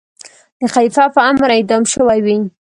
د 0.59 0.61
خلیفه 0.73 1.05
په 1.15 1.19
امر 1.29 1.49
اعدام 1.57 1.83
شوی 1.93 2.19
وي. 2.25 2.37